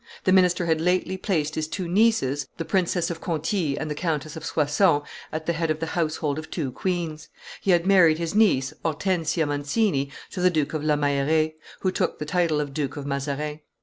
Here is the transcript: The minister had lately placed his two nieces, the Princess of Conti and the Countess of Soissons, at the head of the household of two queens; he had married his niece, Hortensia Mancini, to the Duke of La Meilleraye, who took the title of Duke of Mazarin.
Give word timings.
The 0.23 0.31
minister 0.31 0.65
had 0.65 0.81
lately 0.81 1.15
placed 1.15 1.53
his 1.53 1.67
two 1.67 1.87
nieces, 1.87 2.47
the 2.57 2.65
Princess 2.65 3.11
of 3.11 3.21
Conti 3.21 3.77
and 3.77 3.87
the 3.87 3.93
Countess 3.93 4.35
of 4.35 4.43
Soissons, 4.43 5.03
at 5.31 5.45
the 5.45 5.53
head 5.53 5.69
of 5.69 5.79
the 5.79 5.85
household 5.93 6.39
of 6.39 6.49
two 6.49 6.71
queens; 6.71 7.29
he 7.61 7.69
had 7.69 7.85
married 7.85 8.17
his 8.17 8.33
niece, 8.33 8.73
Hortensia 8.83 9.45
Mancini, 9.45 10.09
to 10.31 10.41
the 10.41 10.49
Duke 10.49 10.73
of 10.73 10.83
La 10.83 10.95
Meilleraye, 10.95 11.53
who 11.81 11.91
took 11.91 12.17
the 12.17 12.25
title 12.25 12.59
of 12.59 12.73
Duke 12.73 12.97
of 12.97 13.05
Mazarin. 13.05 13.59